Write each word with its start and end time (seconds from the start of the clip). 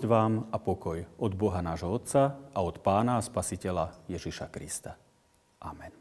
Milosť 0.00 0.16
vám 0.16 0.48
a 0.48 0.56
pokoj 0.56 1.04
od 1.20 1.32
Boha 1.36 1.60
nášho 1.60 1.92
Otca 1.92 2.32
a 2.56 2.64
od 2.64 2.80
Pána 2.80 3.20
a 3.20 3.26
Spasiteľa 3.26 4.08
Ježiša 4.08 4.48
Krista. 4.48 4.96
Amen. 5.60 5.92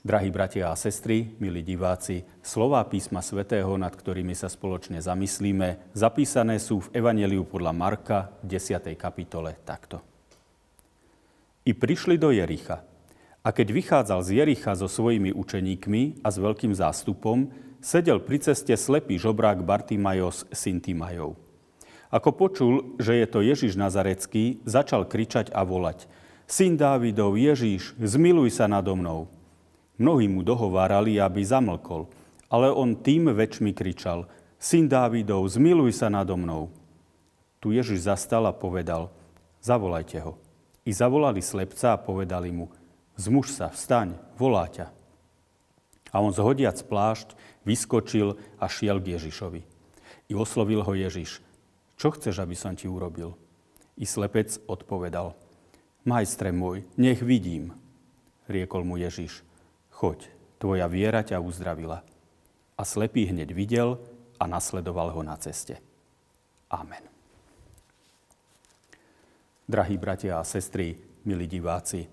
Drahí 0.00 0.32
bratia 0.32 0.72
a 0.72 0.80
sestry, 0.80 1.36
milí 1.44 1.60
diváci, 1.60 2.24
slová 2.40 2.80
písma 2.88 3.20
svätého, 3.20 3.68
nad 3.76 3.92
ktorými 3.92 4.32
sa 4.32 4.48
spoločne 4.48 4.96
zamyslíme, 5.04 5.92
zapísané 5.92 6.56
sú 6.56 6.88
v 6.88 7.04
Evangeliu 7.04 7.44
podľa 7.44 7.76
Marka 7.76 8.32
v 8.40 8.56
10. 8.56 8.96
kapitole 8.96 9.60
takto. 9.60 10.00
I 11.68 11.76
prišli 11.76 12.16
do 12.16 12.32
Jericha. 12.32 12.80
A 13.44 13.52
keď 13.52 13.76
vychádzal 13.76 14.24
z 14.24 14.40
Jericha 14.40 14.72
so 14.72 14.88
svojimi 14.88 15.36
učeníkmi 15.36 16.24
a 16.24 16.32
s 16.32 16.40
veľkým 16.40 16.72
zástupom, 16.72 17.52
sedel 17.84 18.24
pri 18.24 18.40
ceste 18.40 18.72
slepý 18.72 19.20
žobrák 19.20 19.60
Bartimajos 19.60 20.48
syn 20.48 20.80
Timajov. 20.80 21.43
Ako 22.12 22.34
počul, 22.36 22.98
že 23.00 23.16
je 23.20 23.26
to 23.28 23.40
Ježiš 23.40 23.78
Nazarecký, 23.78 24.60
začal 24.68 25.08
kričať 25.08 25.52
a 25.52 25.64
volať. 25.64 26.08
Syn 26.44 26.76
Dávidov, 26.76 27.40
Ježiš, 27.40 27.96
zmiluj 27.96 28.52
sa 28.52 28.68
nado 28.68 28.92
mnou. 28.92 29.32
Mnohí 29.96 30.28
mu 30.28 30.44
dohovárali, 30.44 31.16
aby 31.16 31.40
zamlkol, 31.40 32.10
ale 32.52 32.68
on 32.68 32.98
tým 32.98 33.32
väčšmi 33.32 33.72
kričal. 33.72 34.28
Syn 34.60 34.90
Dávidov, 34.90 35.48
zmiluj 35.48 35.96
sa 35.96 36.12
nado 36.12 36.36
mnou. 36.36 36.68
Tu 37.64 37.72
Ježiš 37.72 38.04
zastal 38.04 38.44
a 38.44 38.52
povedal, 38.52 39.08
zavolajte 39.64 40.20
ho. 40.20 40.36
I 40.84 40.92
zavolali 40.92 41.40
slepca 41.40 41.96
a 41.96 42.00
povedali 42.00 42.52
mu, 42.52 42.68
zmuž 43.16 43.48
sa, 43.48 43.72
vstaň, 43.72 44.20
volá 44.36 44.68
ťa. 44.68 44.92
A 46.12 46.20
on 46.20 46.28
zhodiac 46.28 46.76
plášť, 46.76 47.32
vyskočil 47.64 48.36
a 48.60 48.68
šiel 48.68 49.00
k 49.00 49.16
Ježišovi. 49.16 49.64
I 50.28 50.32
oslovil 50.36 50.84
ho 50.84 50.92
Ježiš, 50.92 51.40
čo 51.98 52.14
chceš, 52.14 52.42
aby 52.42 52.56
som 52.58 52.74
ti 52.74 52.90
urobil? 52.90 53.34
I 53.94 54.04
slepec 54.04 54.58
odpovedal, 54.66 55.38
majstre 56.02 56.50
môj, 56.50 56.82
nech 56.98 57.22
vidím. 57.22 57.72
Riekol 58.50 58.84
mu 58.84 58.98
Ježiš, 58.98 59.46
choď, 59.94 60.26
tvoja 60.58 60.90
viera 60.90 61.22
ťa 61.22 61.40
uzdravila. 61.40 62.02
A 62.74 62.82
slepý 62.82 63.30
hneď 63.30 63.54
videl 63.54 64.02
a 64.42 64.44
nasledoval 64.50 65.14
ho 65.14 65.22
na 65.22 65.38
ceste. 65.38 65.78
Amen. 66.68 67.06
Drahí 69.64 69.96
bratia 69.96 70.42
a 70.42 70.44
sestry, 70.44 70.98
milí 71.24 71.48
diváci, 71.48 72.04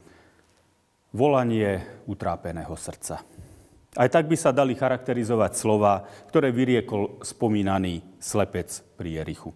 volanie 1.11 1.83
utrápeného 2.07 2.71
srdca. 2.79 3.19
Aj 3.91 4.07
tak 4.07 4.31
by 4.31 4.39
sa 4.39 4.55
dali 4.55 4.71
charakterizovať 4.71 5.51
slova, 5.59 6.07
ktoré 6.31 6.55
vyriekol 6.55 7.19
spomínaný 7.19 7.99
slepec 8.23 8.71
pri 8.95 9.19
Jerichu. 9.19 9.51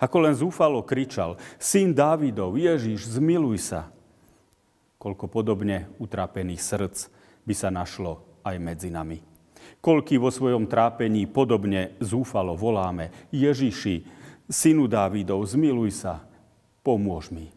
Ako 0.00 0.16
len 0.24 0.32
zúfalo 0.32 0.80
kričal, 0.80 1.36
syn 1.60 1.92
Dávidov, 1.92 2.56
Ježiš, 2.56 3.20
zmiluj 3.20 3.60
sa. 3.60 3.92
Koľko 4.96 5.28
podobne 5.28 5.92
utrápených 6.00 6.60
srdc 6.60 6.96
by 7.44 7.54
sa 7.54 7.68
našlo 7.68 8.24
aj 8.40 8.56
medzi 8.56 8.88
nami. 8.88 9.20
Koľky 9.84 10.16
vo 10.16 10.32
svojom 10.32 10.64
trápení 10.64 11.28
podobne 11.28 11.96
zúfalo 12.00 12.56
voláme, 12.56 13.12
Ježiši, 13.28 14.04
synu 14.48 14.88
Dávidov, 14.88 15.44
zmiluj 15.44 16.00
sa, 16.04 16.24
pomôž 16.80 17.28
mi. 17.28 17.52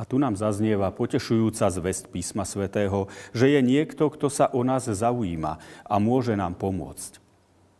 A 0.00 0.08
tu 0.08 0.16
nám 0.16 0.32
zaznieva 0.32 0.88
potešujúca 0.96 1.68
zväzť 1.68 2.08
písma 2.08 2.48
svätého, 2.48 3.12
že 3.36 3.52
je 3.52 3.60
niekto, 3.60 4.08
kto 4.08 4.32
sa 4.32 4.48
o 4.48 4.64
nás 4.64 4.88
zaujíma 4.88 5.60
a 5.84 5.94
môže 6.00 6.32
nám 6.32 6.56
pomôcť. 6.56 7.20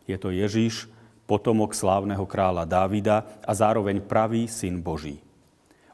Je 0.04 0.16
to 0.20 0.28
Ježiš, 0.28 0.92
potomok 1.30 1.78
slávneho 1.78 2.26
kráľa 2.26 2.66
Dávida 2.66 3.22
a 3.46 3.54
zároveň 3.54 4.02
pravý 4.02 4.50
syn 4.50 4.82
Boží. 4.82 5.22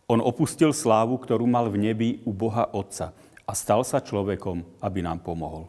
On 0.08 0.16
opustil 0.24 0.72
slávu, 0.72 1.20
ktorú 1.20 1.44
mal 1.44 1.68
v 1.68 1.92
nebi 1.92 2.08
u 2.24 2.32
Boha 2.32 2.64
Otca 2.72 3.12
a 3.44 3.52
stal 3.52 3.84
sa 3.84 4.00
človekom, 4.00 4.64
aby 4.80 5.04
nám 5.04 5.20
pomohol. 5.20 5.68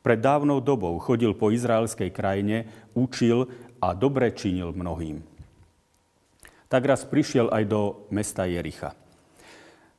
Pred 0.00 0.24
dávnou 0.24 0.64
dobou 0.64 0.96
chodil 1.04 1.36
po 1.36 1.52
izraelskej 1.52 2.08
krajine, 2.08 2.64
učil 2.96 3.52
a 3.76 3.92
dobre 3.92 4.32
činil 4.32 4.72
mnohým. 4.72 5.20
Tak 6.72 6.82
raz 6.88 7.04
prišiel 7.04 7.52
aj 7.52 7.64
do 7.68 8.08
mesta 8.08 8.48
Jericha. 8.48 8.96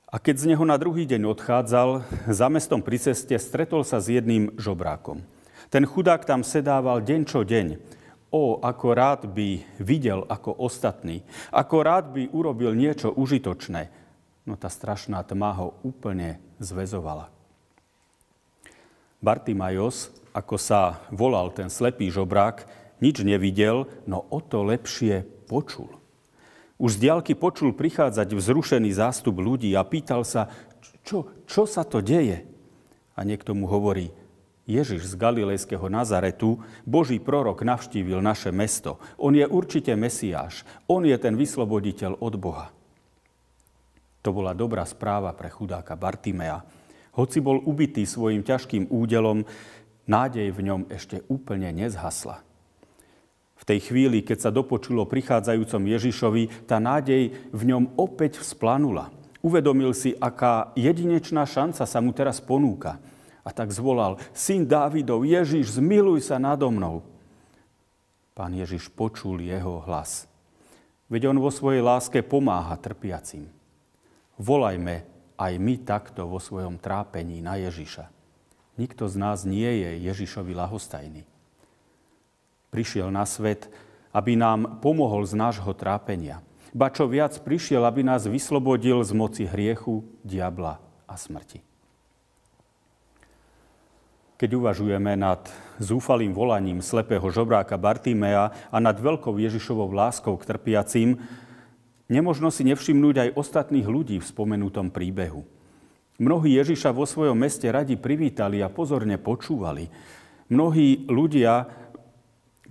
A 0.09 0.17
keď 0.17 0.35
z 0.41 0.49
neho 0.55 0.65
na 0.65 0.81
druhý 0.81 1.05
deň 1.05 1.29
odchádzal, 1.29 2.01
za 2.25 2.47
mestom 2.49 2.81
pri 2.81 2.97
ceste 2.97 3.37
stretol 3.37 3.85
sa 3.85 4.01
s 4.01 4.09
jedným 4.09 4.49
žobrákom. 4.57 5.21
Ten 5.69 5.85
chudák 5.85 6.25
tam 6.25 6.41
sedával 6.41 7.05
deň 7.05 7.21
čo 7.29 7.45
deň, 7.45 7.98
O, 8.29 8.61
ako 8.61 8.87
rád 8.93 9.25
by 9.25 9.65
videl 9.81 10.21
ako 10.29 10.53
ostatný, 10.53 11.25
ako 11.49 11.75
rád 11.81 12.13
by 12.13 12.29
urobil 12.29 12.77
niečo 12.77 13.09
užitočné, 13.09 13.89
no 14.45 14.53
tá 14.53 14.69
strašná 14.69 15.25
tma 15.25 15.57
ho 15.57 15.73
úplne 15.81 16.37
zväzovala. 16.61 17.33
Bartimajos, 19.19 20.13
ako 20.29 20.55
sa 20.61 21.01
volal 21.09 21.49
ten 21.51 21.73
slepý 21.73 22.13
žobrák, 22.13 22.69
nič 23.01 23.25
nevidel, 23.25 23.89
no 24.05 24.29
o 24.29 24.39
to 24.39 24.61
lepšie 24.61 25.25
počul. 25.49 25.89
Už 26.79 26.95
z 26.95 27.09
diálky 27.09 27.33
počul 27.35 27.75
prichádzať 27.75 28.29
vzrušený 28.31 28.93
zástup 28.93 29.41
ľudí 29.41 29.73
a 29.75 29.83
pýtal 29.83 30.23
sa, 30.23 30.47
čo, 31.03 31.27
čo 31.49 31.65
sa 31.65 31.83
to 31.83 31.99
deje? 31.99 32.47
A 33.17 33.27
niekto 33.27 33.51
mu 33.51 33.67
hovorí, 33.67 34.15
Ježiš 34.69 35.09
z 35.09 35.13
Galilejského 35.17 35.89
Nazaretu, 35.89 36.61
Boží 36.85 37.17
prorok, 37.17 37.65
navštívil 37.65 38.21
naše 38.21 38.53
mesto. 38.53 39.01
On 39.17 39.33
je 39.33 39.41
určite 39.41 39.89
Mesiáš. 39.97 40.61
On 40.85 41.01
je 41.01 41.17
ten 41.17 41.33
vysloboditeľ 41.33 42.21
od 42.21 42.37
Boha. 42.37 42.69
To 44.21 44.29
bola 44.29 44.53
dobrá 44.53 44.85
správa 44.85 45.33
pre 45.33 45.49
chudáka 45.49 45.97
Bartimea. 45.97 46.61
Hoci 47.17 47.41
bol 47.41 47.65
ubitý 47.65 48.05
svojim 48.05 48.45
ťažkým 48.45 48.93
údelom, 48.93 49.41
nádej 50.05 50.53
v 50.53 50.61
ňom 50.69 50.81
ešte 50.93 51.25
úplne 51.33 51.73
nezhasla. 51.73 52.45
V 53.59 53.63
tej 53.65 53.89
chvíli, 53.91 54.21
keď 54.21 54.37
sa 54.47 54.55
dopočulo 54.55 55.09
prichádzajúcom 55.09 55.83
Ježišovi, 55.83 56.69
tá 56.69 56.77
nádej 56.77 57.33
v 57.49 57.61
ňom 57.73 57.97
opäť 57.97 58.39
vzplanula. 58.39 59.09
Uvedomil 59.41 59.97
si, 59.97 60.13
aká 60.13 60.71
jedinečná 60.77 61.43
šanca 61.49 61.89
sa 61.89 61.99
mu 62.05 62.13
teraz 62.13 62.37
ponúka– 62.37 63.01
a 63.49 63.51
tak 63.51 63.73
zvolal, 63.73 64.21
syn 64.29 64.69
Dávidov, 64.69 65.25
Ježiš, 65.25 65.81
zmiluj 65.81 66.29
sa 66.29 66.37
nado 66.37 66.69
mnou. 66.69 67.01
Pán 68.37 68.53
Ježiš 68.53 68.93
počul 68.93 69.41
jeho 69.41 69.81
hlas. 69.89 70.29
Veď 71.09 71.33
on 71.33 71.41
vo 71.41 71.49
svojej 71.49 71.81
láske 71.81 72.21
pomáha 72.21 72.77
trpiacim. 72.77 73.49
Volajme 74.37 75.01
aj 75.33 75.53
my 75.57 75.81
takto 75.81 76.29
vo 76.29 76.37
svojom 76.37 76.77
trápení 76.77 77.41
na 77.41 77.57
Ježiša. 77.57 78.05
Nikto 78.77 79.09
z 79.09 79.15
nás 79.17 79.49
nie 79.49 79.67
je 79.81 80.05
Ježišovi 80.05 80.53
lahostajný. 80.53 81.25
Prišiel 82.69 83.09
na 83.09 83.25
svet, 83.25 83.65
aby 84.13 84.37
nám 84.37 84.77
pomohol 84.79 85.25
z 85.25 85.33
nášho 85.33 85.73
trápenia. 85.73 86.45
Ba 86.69 86.93
čo 86.93 87.09
viac, 87.09 87.33
prišiel, 87.41 87.81
aby 87.81 88.05
nás 88.05 88.29
vyslobodil 88.29 89.01
z 89.01 89.11
moci 89.17 89.43
hriechu, 89.49 90.05
diabla 90.21 90.77
a 91.09 91.17
smrti. 91.17 91.68
Keď 94.39 94.55
uvažujeme 94.55 95.19
nad 95.19 95.51
zúfalým 95.83 96.31
volaním 96.31 96.79
slepého 96.79 97.27
žobráka 97.27 97.75
Bartimea 97.75 98.55
a 98.71 98.77
nad 98.79 98.95
veľkou 98.95 99.35
Ježišovou 99.35 99.91
láskou 99.91 100.39
k 100.39 100.47
trpiacím, 100.47 101.19
nemožno 102.07 102.47
si 102.47 102.63
nevšimnúť 102.63 103.15
aj 103.19 103.35
ostatných 103.35 103.83
ľudí 103.83 104.23
v 104.23 104.29
spomenutom 104.31 104.95
príbehu. 104.95 105.43
Mnohí 106.23 106.55
Ježiša 106.55 106.95
vo 106.95 107.03
svojom 107.03 107.35
meste 107.35 107.67
radi 107.67 107.99
privítali 107.99 108.63
a 108.63 108.71
pozorne 108.71 109.19
počúvali. 109.19 109.91
Mnohí 110.47 111.03
ľudia 111.11 111.67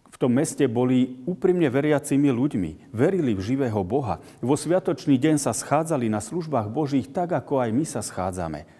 v 0.09 0.17
tom 0.17 0.41
meste 0.41 0.65
boli 0.73 1.21
úprimne 1.29 1.69
veriacimi 1.69 2.33
ľuďmi. 2.33 2.97
Verili 2.97 3.37
v 3.37 3.45
živého 3.45 3.85
Boha. 3.85 4.25
Vo 4.41 4.57
sviatočný 4.57 5.21
deň 5.21 5.37
sa 5.37 5.53
schádzali 5.53 6.09
na 6.09 6.25
službách 6.25 6.73
Božích 6.73 7.13
tak, 7.13 7.37
ako 7.37 7.61
aj 7.61 7.71
my 7.77 7.85
sa 7.85 8.01
schádzame. 8.01 8.78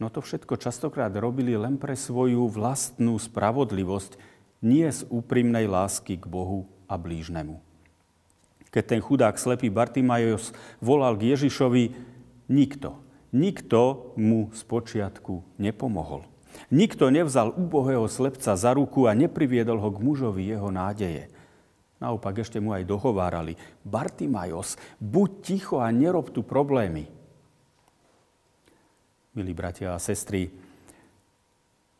No 0.00 0.08
to 0.08 0.24
všetko 0.24 0.56
častokrát 0.56 1.12
robili 1.12 1.52
len 1.60 1.76
pre 1.76 1.92
svoju 1.92 2.48
vlastnú 2.48 3.20
spravodlivosť, 3.20 4.16
nie 4.64 4.88
z 4.88 5.04
úprimnej 5.12 5.68
lásky 5.68 6.16
k 6.16 6.24
Bohu 6.24 6.64
a 6.88 6.96
blížnemu. 6.96 7.60
Keď 8.72 8.84
ten 8.96 9.00
chudák 9.04 9.36
slepý 9.36 9.68
Bartimajos 9.68 10.56
volal 10.80 11.20
k 11.20 11.36
Ježišovi, 11.36 11.92
nikto, 12.48 12.96
nikto 13.36 14.12
mu 14.16 14.48
z 14.56 14.62
počiatku 14.64 15.60
nepomohol. 15.60 16.24
Nikto 16.72 17.12
nevzal 17.12 17.52
ubohého 17.52 18.08
slepca 18.08 18.56
za 18.56 18.72
ruku 18.72 19.04
a 19.04 19.12
nepriviedol 19.12 19.76
ho 19.84 19.90
k 19.92 20.00
mužovi 20.00 20.48
jeho 20.48 20.72
nádeje. 20.72 21.28
Naopak 22.00 22.40
ešte 22.40 22.56
mu 22.56 22.72
aj 22.72 22.88
dohovárali. 22.88 23.60
Bartimajos, 23.84 24.80
buď 24.96 25.30
ticho 25.44 25.76
a 25.84 25.92
nerob 25.92 26.32
tu 26.32 26.40
problémy 26.40 27.19
milí 29.40 29.56
bratia 29.56 29.96
a 29.96 30.04
sestry, 30.04 30.52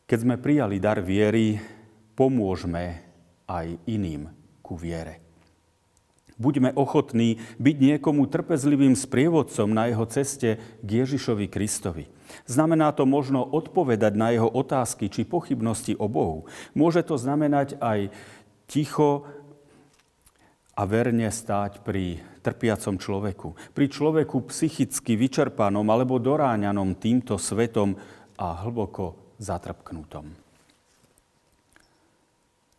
keď 0.05 0.17
sme 0.21 0.37
prijali 0.37 0.77
dar 0.77 1.01
viery, 1.01 1.57
pomôžme 2.13 3.01
aj 3.49 3.81
iným 3.89 4.29
ku 4.61 4.77
viere. 4.77 5.17
Buďme 6.37 6.69
ochotní 6.77 7.41
byť 7.57 7.75
niekomu 7.81 8.29
trpezlivým 8.29 8.93
sprievodcom 8.93 9.73
na 9.73 9.89
jeho 9.89 10.05
ceste 10.05 10.61
k 10.85 10.89
Ježišovi 11.01 11.49
Kristovi. 11.49 12.05
Znamená 12.45 12.93
to 12.93 13.09
možno 13.09 13.41
odpovedať 13.41 14.13
na 14.13 14.29
jeho 14.37 14.49
otázky 14.53 15.09
či 15.09 15.25
pochybnosti 15.25 15.97
o 15.97 16.05
Bohu. 16.05 16.45
Môže 16.77 17.01
to 17.01 17.17
znamenať 17.17 17.73
aj 17.81 18.13
ticho 18.69 19.25
a 20.75 20.81
verne 20.87 21.27
stáť 21.27 21.83
pri 21.83 22.23
trpiacom 22.41 22.95
človeku. 22.97 23.53
Pri 23.75 23.85
človeku 23.91 24.47
psychicky 24.49 25.19
vyčerpanom 25.19 25.85
alebo 25.91 26.17
doráňanom 26.17 26.97
týmto 26.97 27.35
svetom 27.35 27.99
a 28.39 28.47
hlboko 28.65 29.35
zatrpknutom. 29.37 30.25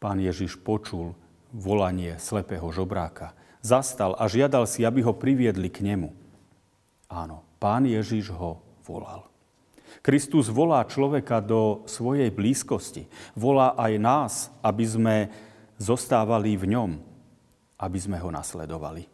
Pán 0.02 0.18
Ježiš 0.18 0.58
počul 0.58 1.14
volanie 1.54 2.18
slepého 2.18 2.66
žobráka 2.74 3.36
zastal 3.62 4.18
a 4.18 4.26
žiadal 4.26 4.66
si, 4.66 4.82
aby 4.82 5.00
ho 5.06 5.14
priviedli 5.14 5.70
k 5.70 5.86
nemu. 5.86 6.10
Áno, 7.06 7.46
pán 7.62 7.86
Ježiš 7.86 8.34
ho 8.34 8.58
volal. 8.82 9.30
Kristus 10.02 10.50
volá 10.50 10.82
človeka 10.82 11.38
do 11.38 11.86
svojej 11.86 12.34
blízkosti. 12.34 13.06
Volá 13.38 13.78
aj 13.78 13.92
nás, 14.02 14.32
aby 14.58 14.82
sme 14.82 15.16
zostávali 15.78 16.58
v 16.58 16.74
ňom, 16.74 16.90
aby 17.82 17.98
sme 17.98 18.22
ho 18.22 18.30
nasledovali. 18.30 19.10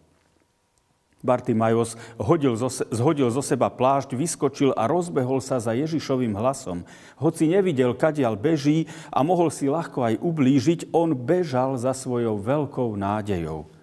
Bartimajos 1.18 1.98
hodil 2.14 2.54
zo, 2.54 2.70
zhodil 2.70 3.26
zo 3.34 3.42
seba 3.42 3.66
plášť, 3.72 4.14
vyskočil 4.14 4.70
a 4.76 4.86
rozbehol 4.86 5.42
sa 5.42 5.58
za 5.58 5.74
Ježišovým 5.74 6.36
hlasom. 6.36 6.86
Hoci 7.18 7.50
nevidel, 7.50 7.96
kadiaľ 7.96 8.38
beží 8.38 8.86
a 9.10 9.26
mohol 9.26 9.50
si 9.50 9.66
ľahko 9.66 10.06
aj 10.06 10.14
ublížiť, 10.22 10.94
on 10.94 11.18
bežal 11.18 11.74
za 11.74 11.90
svojou 11.90 12.38
veľkou 12.38 12.94
nádejou– 12.94 13.66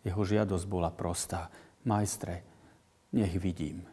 jeho 0.00 0.22
žiadosť 0.24 0.64
bola 0.64 0.88
prostá. 0.88 1.52
Majstre, 1.84 2.44
nech 3.12 3.36
vidím. 3.36 3.84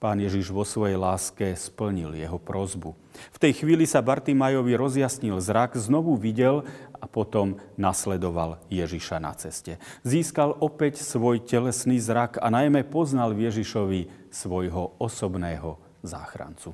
Pán 0.00 0.16
Ježiš 0.16 0.48
vo 0.48 0.64
svojej 0.64 0.96
láske 0.96 1.52
splnil 1.52 2.16
jeho 2.16 2.40
prozbu. 2.40 2.96
V 3.36 3.38
tej 3.38 3.52
chvíli 3.60 3.84
sa 3.84 4.00
Bartimajovi 4.00 4.72
rozjasnil 4.72 5.36
zrak, 5.44 5.76
znovu 5.76 6.16
videl 6.16 6.64
a 6.96 7.04
potom 7.04 7.60
nasledoval 7.76 8.64
Ježiša 8.72 9.20
na 9.20 9.36
ceste. 9.36 9.76
Získal 10.00 10.56
opäť 10.56 11.04
svoj 11.04 11.44
telesný 11.44 12.00
zrak 12.00 12.40
a 12.40 12.48
najmä 12.48 12.88
poznal 12.88 13.36
Ježišovi 13.36 14.32
svojho 14.32 14.96
osobného 14.96 15.76
záchrancu. 16.00 16.72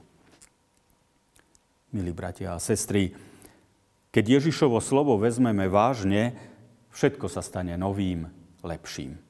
Milí 1.90 2.14
bratia 2.14 2.54
a 2.54 2.62
sestry, 2.62 3.10
keď 4.14 4.38
Ježišovo 4.38 4.78
slovo 4.78 5.18
vezmeme 5.18 5.66
vážne, 5.66 6.38
všetko 6.94 7.26
sa 7.26 7.42
stane 7.42 7.74
novým, 7.74 8.30
lepším. 8.62 9.25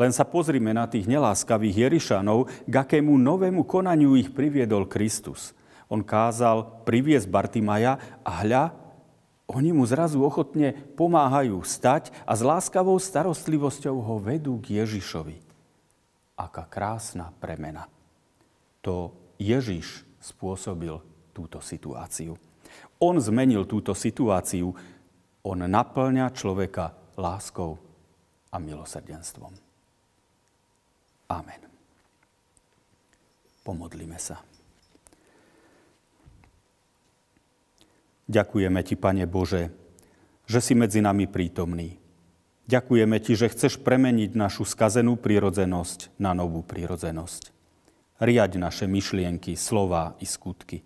Len 0.00 0.16
sa 0.16 0.24
pozrime 0.24 0.72
na 0.72 0.88
tých 0.88 1.04
neláskavých 1.04 1.84
Jerišanov, 1.84 2.48
k 2.64 2.72
akému 2.72 3.20
novému 3.20 3.68
konaniu 3.68 4.16
ich 4.16 4.32
priviedol 4.32 4.88
Kristus. 4.88 5.52
On 5.92 6.00
kázal 6.00 6.88
priviesť 6.88 7.28
Bartimaja 7.28 8.00
a 8.24 8.40
hľa, 8.40 8.64
oni 9.50 9.74
mu 9.74 9.82
zrazu 9.84 10.22
ochotne 10.22 10.72
pomáhajú 10.94 11.58
stať 11.66 12.14
a 12.22 12.32
s 12.32 12.40
láskavou 12.40 12.96
starostlivosťou 12.96 13.98
ho 13.98 14.16
vedú 14.22 14.56
k 14.62 14.80
Ježišovi. 14.80 15.42
Aká 16.38 16.64
krásna 16.70 17.34
premena. 17.36 17.90
To 18.80 19.12
Ježiš 19.36 20.06
spôsobil 20.22 20.96
túto 21.34 21.60
situáciu. 21.60 22.38
On 23.02 23.18
zmenil 23.18 23.66
túto 23.66 23.92
situáciu 23.92 24.72
on 25.42 25.58
naplňa 25.60 26.30
človeka 26.32 26.94
láskou 27.18 27.76
a 28.54 28.56
milosrdenstvom. 28.62 29.69
Amen. 31.30 31.62
Pomodlíme 33.62 34.18
sa. 34.18 34.42
Ďakujeme 38.26 38.80
Ti, 38.82 38.94
Pane 38.98 39.26
Bože, 39.30 39.70
že 40.50 40.58
si 40.58 40.74
medzi 40.74 40.98
nami 40.98 41.30
prítomný. 41.30 41.98
Ďakujeme 42.66 43.18
Ti, 43.22 43.32
že 43.38 43.50
chceš 43.50 43.78
premeniť 43.78 44.34
našu 44.34 44.66
skazenú 44.66 45.18
prírodzenosť 45.18 46.18
na 46.18 46.34
novú 46.34 46.66
prírodzenosť. 46.66 47.54
Riaď 48.18 48.58
naše 48.58 48.86
myšlienky, 48.90 49.54
slova 49.54 50.18
i 50.18 50.26
skutky. 50.26 50.82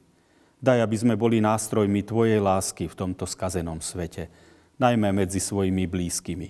Daj, 0.60 0.80
aby 0.80 0.96
sme 0.96 1.14
boli 1.16 1.44
nástrojmi 1.44 2.04
Tvojej 2.04 2.40
lásky 2.40 2.88
v 2.88 2.96
tomto 2.96 3.28
skazenom 3.28 3.84
svete, 3.84 4.32
najmä 4.80 5.12
medzi 5.12 5.40
svojimi 5.40 5.84
blízkymi, 5.84 6.48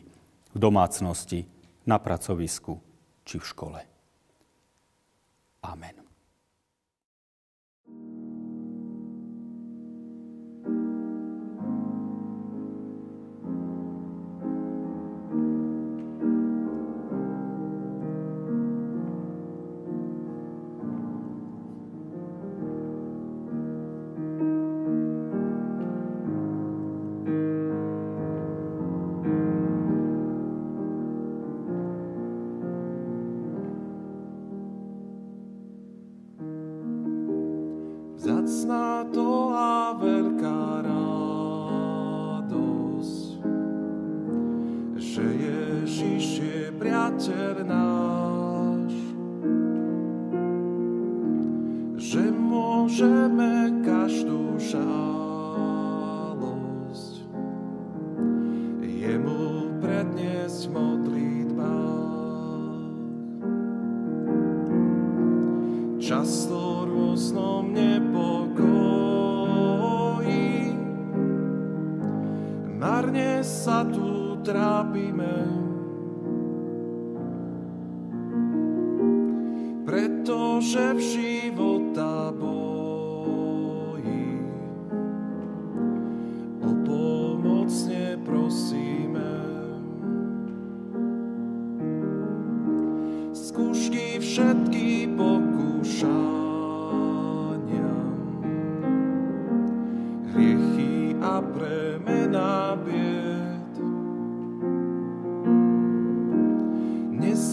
v 0.54 0.58
domácnosti, 0.58 1.46
na 1.84 1.98
pracovisku 1.98 2.93
či 3.24 3.40
v 3.40 3.44
škole. 3.44 3.80
Amen. 5.64 6.03
Vzácná 38.84 39.08
to 39.16 39.48
a 39.56 39.96
veľká 39.96 40.84
radosť, 40.84 41.16
že 45.00 45.24
Ježiš 45.24 46.44
je 46.44 46.68
priateľ 46.76 47.64
náš, 47.64 48.92
že 51.96 52.28
môžeme 52.28 53.72
každú 53.80 54.60
žalosť 54.60 54.84
jemu 58.84 59.72
predniesť 59.80 60.68
modlitba. 60.68 61.72
Často 66.04 66.84
rôznom 66.84 67.72
nebo 67.72 67.93
sa 73.44 73.84
tu 73.84 74.40
trápime. 74.40 75.63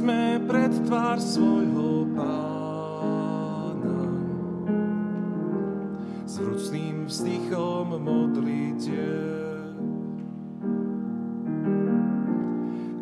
Pred 0.02 0.74
tvár 0.90 1.22
svojho 1.22 2.10
pána. 2.18 4.02
S 6.26 6.42
vrúcným 6.42 7.06
vzdychom 7.06 8.02
modlite, 8.02 9.06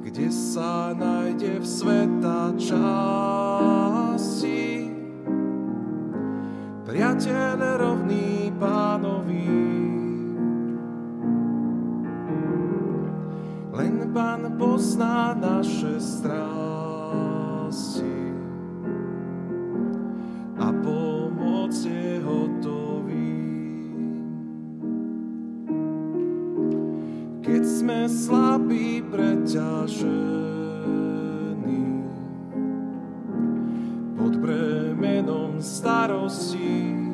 kde 0.03 0.27
sa 0.34 0.91
nájde 0.98 1.63
v 1.63 1.68
sveta 1.68 2.53
časti. 2.60 3.32
Priateľ 6.84 7.58
rovný 7.79 8.51
pánovi, 8.58 9.48
len 13.77 13.96
pán 14.12 14.58
pozná 14.58 15.38
naše 15.38 16.01
strany. 16.01 16.88
Keď 27.59 27.65
sme 27.65 28.05
slabí, 28.05 29.03
preťažení 29.09 30.07
pod 34.15 34.38
bremenom 34.38 35.57
starosti. 35.57 37.09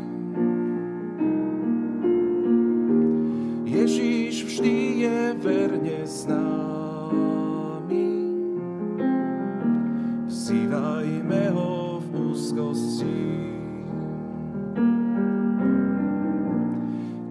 Úzkosti. 12.86 13.18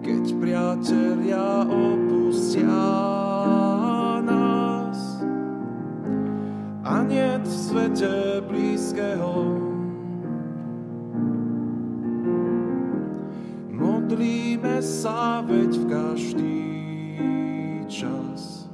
Keď 0.03 0.25
priatelia 0.37 1.63
nás 4.21 4.99
a 6.83 7.01
nie 7.07 7.39
v 7.39 7.47
svete 7.47 8.43
blízkeho 8.45 9.33
v 15.73 15.83
každý 15.89 16.67
čas 17.87 18.67